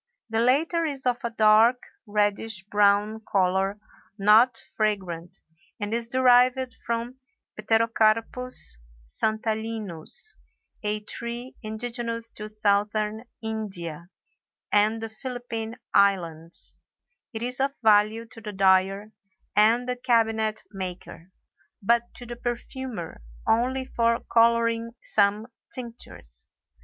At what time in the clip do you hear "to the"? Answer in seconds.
18.25-18.53, 22.15-22.35